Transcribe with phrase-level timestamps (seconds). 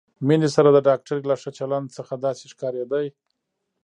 [0.27, 2.99] مينې سره د ډاکټرې له ښه چلند څخه داسې ښکارېده.